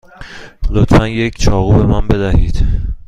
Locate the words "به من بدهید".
1.77-2.65